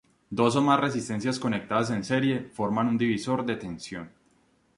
Dos 0.37 0.55
o 0.55 0.63
más 0.63 0.79
resistencias 0.79 1.37
conectadas 1.37 1.91
en 1.91 2.03
serie 2.03 2.45
forman 2.57 2.87
un 2.87 2.97
divisor 2.97 3.45
de 3.45 3.55
tensión. 3.55 4.09